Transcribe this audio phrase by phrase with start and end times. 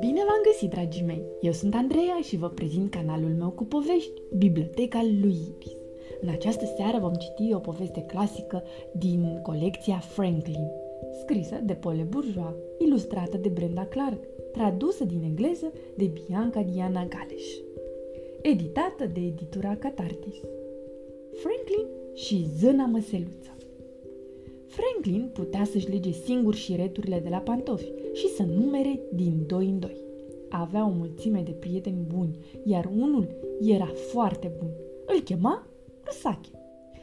[0.00, 1.22] Bine v-am găsit, dragii mei!
[1.40, 5.76] Eu sunt Andreea și vă prezint canalul meu cu povești, Biblioteca lui Ibis.
[6.20, 8.62] În această seară vom citi o poveste clasică
[8.92, 10.70] din colecția Franklin,
[11.20, 17.46] scrisă de Pole Bourgeois, ilustrată de Brenda Clark, tradusă din engleză de Bianca Diana Galeș,
[18.42, 20.36] editată de editura Catartis.
[21.32, 23.52] Franklin și zâna măseluță
[24.72, 29.78] Franklin putea să-și lege singur șireturile de la pantofi și să numere din doi în
[29.78, 29.96] doi.
[30.48, 33.26] Avea o mulțime de prieteni buni, iar unul
[33.60, 34.70] era foarte bun.
[35.06, 35.66] Îl chema
[36.04, 36.50] Rusache.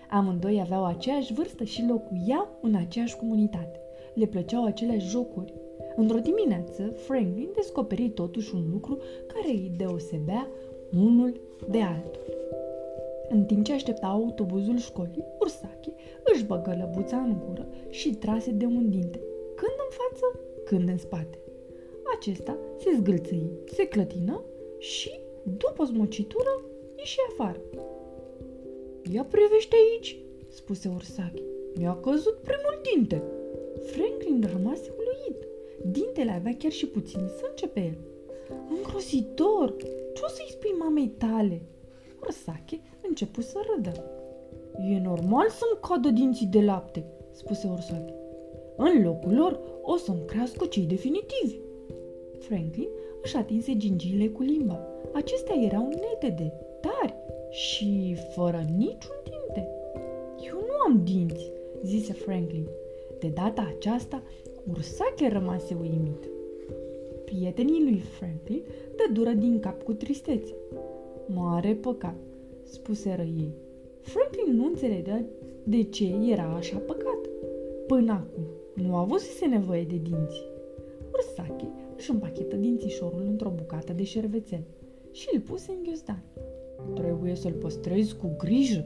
[0.09, 3.79] Amândoi aveau aceeași vârstă și locuiau în aceeași comunitate.
[4.13, 5.53] Le plăceau aceleași jocuri.
[5.95, 10.47] Într-o dimineață, Franklin descoperi totuși un lucru care îi deosebea
[10.91, 12.38] unul de altul.
[13.29, 15.93] În timp ce aștepta autobuzul școlii, Ursache
[16.33, 19.19] își băgă lăbuța în gură și trase de un dinte,
[19.55, 21.39] când în față, când în spate.
[22.15, 24.43] Acesta se zgâlțâi, se clătină
[24.77, 25.11] și,
[25.43, 26.63] după smocitură,
[26.97, 27.61] ieși afară.
[29.11, 31.43] Ia privește aici, spuse Ursache.
[31.75, 33.23] Mi-a căzut primul dinte.
[33.81, 35.47] Franklin rămase uluit.
[35.85, 37.97] Dintele avea chiar și puțin să începe el.
[38.69, 39.75] Îngrozitor!
[40.13, 41.61] Ce o să-i spui mamei tale?
[42.21, 44.03] Ursache începu să râdă.
[44.89, 48.13] E normal să-mi cadă dinții de lapte, spuse Ursache.
[48.75, 51.57] În locul lor o să-mi crească cei definitivi.
[52.39, 52.87] Franklin
[53.21, 54.79] își atinse gingiile cu limba.
[55.13, 57.15] Acestea erau netede, tari
[57.49, 59.67] și fără niciun dinte.
[60.45, 61.51] Eu nu am dinți,
[61.83, 62.67] zise Franklin.
[63.19, 64.23] De data aceasta,
[64.69, 66.29] Ursache rămase uimit.
[67.25, 68.63] Prietenii lui Franklin
[69.13, 70.53] dură din cap cu tristețe.
[71.33, 72.15] Mare păcat,
[72.63, 73.53] spuseră ei.
[74.01, 75.23] Franklin nu înțelegea
[75.63, 77.29] de ce era așa păcat.
[77.87, 80.43] Până acum, nu a avut nevoie de dinți.
[81.13, 84.63] Ursache își împachetă dințișorul într-o bucată de șervețel
[85.11, 86.23] și îl puse în ghiozdan.
[86.93, 88.85] Trebuie să-l păstrezi cu grijă,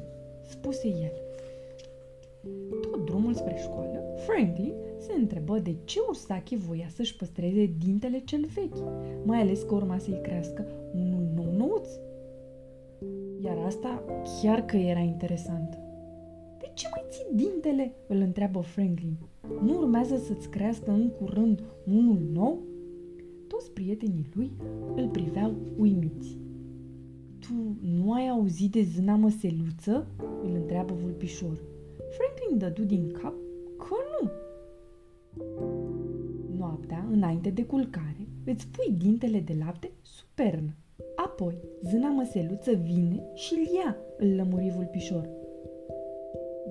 [0.50, 1.14] spuse el.
[2.82, 8.46] Tot drumul spre școală, Franklin se întrebă de ce Ursache voia să-și păstreze dintele cel
[8.54, 8.84] vechi,
[9.24, 11.88] mai ales că urma să-i crească unul nou nouț.
[13.44, 14.04] Iar asta
[14.42, 15.70] chiar că era interesant.
[16.60, 17.94] De ce mai ții dintele?
[18.08, 19.18] îl întreabă Franklin.
[19.62, 22.64] Nu urmează să-ți crească în curând unul nou?
[23.48, 24.52] Toți prietenii lui
[24.96, 26.38] îl priveau uimiți.
[27.40, 30.08] Tu nu ai auzit de zâna măseluță?
[30.44, 31.62] îl întreabă vulpișor.
[31.96, 33.34] Franklin dădu din cap
[33.78, 34.32] că nu.
[36.58, 40.76] Noaptea, înainte de culcare, îți pui dintele de lapte sub pernă.
[41.34, 41.58] Apoi,
[41.90, 45.30] zâna măseluță vine și îl ia, îl lămuri vulpișor.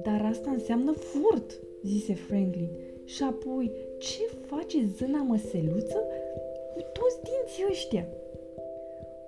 [0.02, 2.68] Dar asta înseamnă furt, zise Franklin.
[3.04, 5.96] Și apoi, ce face zâna măseluță
[6.74, 8.06] cu toți dinții ăștia?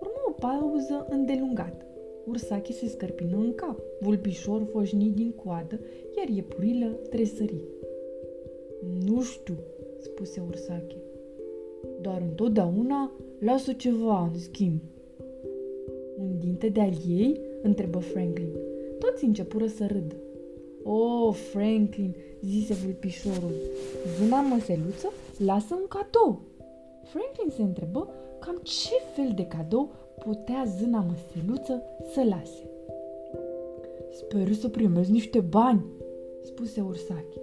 [0.01, 1.85] Urmă o pauză îndelungată.
[2.27, 5.81] Ursache se scărpină în cap, vulpișor foșni din coadă,
[6.17, 7.65] iar iepurilă tresări.
[9.05, 9.57] Nu știu,
[9.99, 10.97] spuse Ursache.
[12.01, 14.81] Dar întotdeauna lasă ceva în schimb.
[16.45, 17.41] Un dinte de-al ei?
[17.63, 18.49] întrebă Franklin.
[18.99, 20.15] Toți începură să râdă.
[20.83, 23.55] Oh, Franklin, zise vulpișorul,
[24.19, 26.41] vâna măseluță lasă un cadou.
[27.03, 28.09] Franklin se întrebă
[28.41, 32.71] cam ce fel de cadou putea zâna măseluță să lase.
[34.11, 35.85] Sper să primez niște bani,
[36.43, 37.41] spuse Ursache.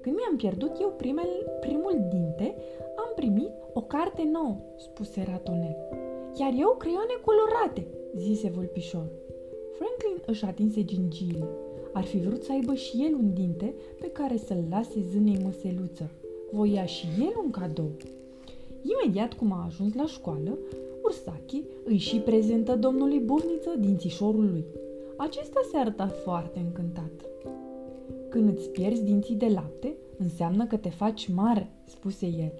[0.00, 1.28] Când mi-am pierdut eu primel,
[1.60, 2.54] primul dinte,
[2.96, 5.76] am primit o carte nouă, spuse Ratonel.
[6.38, 7.86] Iar eu creioane colorate,
[8.16, 9.08] zise Vulpișor.
[9.72, 11.48] Franklin își atinse gingiile.
[11.92, 16.10] Ar fi vrut să aibă și el un dinte pe care să-l lase zânei măseluță.
[16.52, 17.90] Voia și el un cadou.
[18.82, 20.58] Imediat cum a ajuns la școală,
[21.02, 24.64] Ursache îi și prezentă domnului Burniță dințișorul lui.
[25.16, 27.10] Acesta se arăta foarte încântat.
[28.28, 32.52] Când îți pierzi dinții de lapte, înseamnă că te faci mare, spuse el.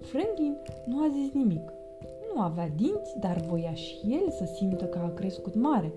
[0.00, 0.56] Franklin
[0.86, 1.72] nu a zis nimic.
[2.34, 5.92] Nu avea dinți, dar voia și el să simtă că a crescut mare,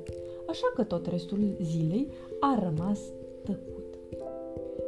[0.48, 2.08] așa că tot restul zilei
[2.40, 3.00] a rămas
[3.44, 3.96] tăcut.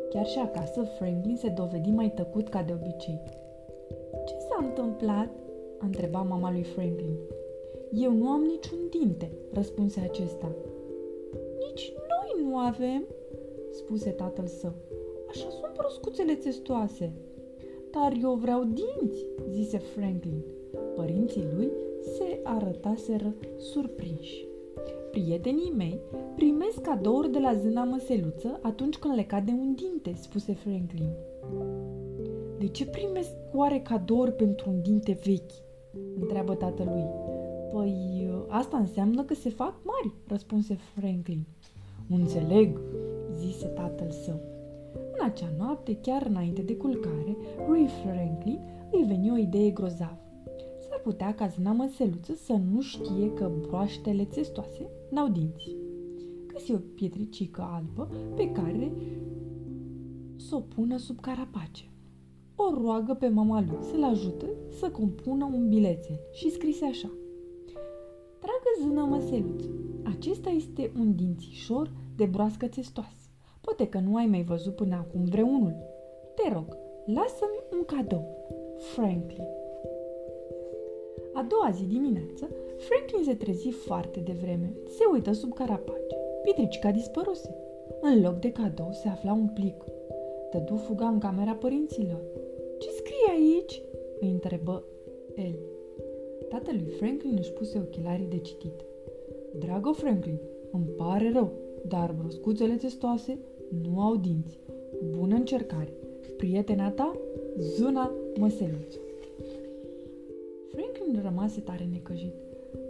[0.09, 3.21] Chiar și acasă, Franklin se dovedi mai tăcut ca de obicei.
[4.25, 5.29] Ce s-a întâmplat?"
[5.79, 7.17] a întrebat mama lui Franklin.
[7.93, 10.51] Eu nu am niciun dinte, răspunse acesta.
[11.59, 13.03] Nici noi nu avem,
[13.71, 14.73] spuse tatăl său.
[15.29, 17.13] Așa sunt broscuțele testoase.
[17.91, 20.43] Dar eu vreau dinți, zise Franklin.
[20.95, 21.71] Părinții lui
[22.01, 24.48] se arătaseră surprinși.
[25.12, 26.00] prietenii mei
[26.36, 31.10] primesc cadouri de la zâna măseluță atunci când le cade un dinte, spuse Franklin.
[32.57, 35.68] De ce primesc oare cadouri pentru un dinte vechi?
[36.19, 37.06] întreabă tatălui.
[37.71, 41.45] Păi, asta înseamnă că se fac mari, răspunse Franklin.
[42.10, 42.81] Înțeleg,
[43.31, 44.39] zise tatăl său.
[44.94, 47.38] În acea noapte, chiar înainte de culcare,
[47.68, 48.60] lui Franklin
[48.92, 50.28] îi veni o idee grozavă.
[50.99, 55.75] S-ar putea ca zâna măseluță să nu știe că broaștele țestoase n-au dinți.
[56.47, 58.91] Găsi o pietricică albă pe care
[60.35, 61.83] să o pună sub carapace.
[62.55, 64.45] O roagă pe mama lui să-l ajute
[64.79, 67.11] să compună un bilețel și scrise așa.
[68.39, 69.69] Dragă zână măseluță,
[70.03, 73.29] acesta este un dințișor de broască țestoasă.
[73.61, 75.75] Poate că nu ai mai văzut până acum vreunul.
[76.35, 78.25] Te rog, lasă-mi un cadou.
[78.77, 79.67] Franklin.
[81.39, 84.74] A doua zi dimineață, Franklin se trezi foarte devreme.
[84.88, 86.15] Se uită sub carapace.
[86.44, 87.56] Pietricica dispăruse.
[88.01, 89.83] În loc de cadou se afla un plic.
[90.51, 92.21] Dădu fuga în camera părinților.
[92.80, 93.81] Ce scrie aici?"
[94.19, 94.83] îi întrebă
[95.36, 95.56] el.
[96.50, 98.85] Tatălui Franklin își puse ochelarii de citit.
[99.59, 100.39] Dragă Franklin,
[100.71, 101.51] îmi pare rău,
[101.88, 103.38] dar broscuțele testoase
[103.83, 104.59] nu au dinți.
[105.18, 105.94] Bună încercare!
[106.38, 107.18] Prietena ta,
[107.57, 108.95] Zuna Măseluț.
[110.79, 112.33] Franklin rămase tare necăjit,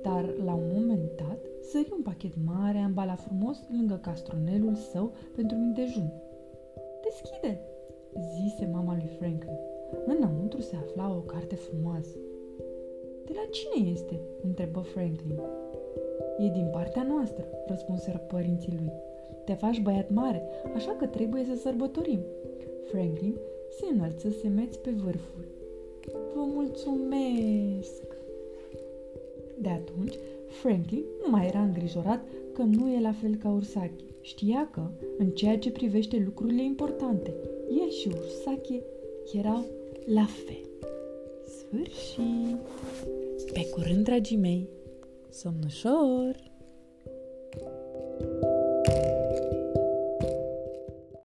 [0.01, 5.57] dar la un moment dat sări un pachet mare ambalat frumos lângă castronelul său pentru
[5.57, 6.11] mic dejun.
[7.03, 7.61] Deschide,
[8.33, 9.57] zise mama lui Franklin.
[10.05, 12.17] Înăuntru se afla o carte frumoasă.
[13.25, 15.39] De la cine este?" întrebă Franklin.
[16.37, 18.91] E din partea noastră, răspunseră părinții lui.
[19.45, 20.41] Te faci băiat mare,
[20.75, 22.19] așa că trebuie să sărbătorim.
[22.91, 23.35] Franklin
[23.69, 25.58] se înălță semeți pe vârfuri.
[26.35, 28.03] Vă mulțumesc!
[29.61, 30.13] De atunci,
[30.47, 34.03] Franklin nu mai era îngrijorat că nu e la fel ca Ursache.
[34.21, 37.33] Știa că, în ceea ce privește lucrurile importante,
[37.81, 38.83] el și Ursache
[39.33, 39.65] erau
[40.05, 40.69] la fel.
[41.45, 42.57] Sfârșit!
[43.53, 44.67] Pe curând, dragii mei!
[45.29, 46.48] Somn ușor!